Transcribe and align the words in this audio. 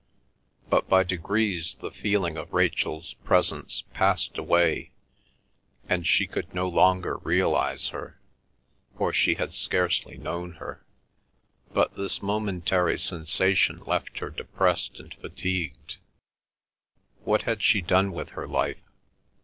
But 0.67 0.89
by 0.89 1.03
degrees 1.03 1.75
the 1.79 1.91
feeling 1.91 2.35
of 2.35 2.53
Rachel's 2.53 3.13
presence 3.23 3.83
passed 3.93 4.35
away, 4.35 4.93
and 5.87 6.07
she 6.07 6.25
could 6.25 6.55
no 6.55 6.67
longer 6.67 7.17
realise 7.17 7.89
her, 7.89 8.19
for 8.97 9.13
she 9.13 9.35
had 9.35 9.53
scarcely 9.53 10.17
known 10.17 10.53
her. 10.53 10.83
But 11.71 11.97
this 11.97 12.19
momentary 12.19 12.97
sensation 12.97 13.83
left 13.85 14.17
her 14.17 14.31
depressed 14.31 14.99
and 14.99 15.13
fatigued. 15.13 15.97
What 17.23 17.43
had 17.43 17.61
she 17.61 17.79
done 17.79 18.11
with 18.11 18.29
her 18.29 18.47
life? 18.47 18.81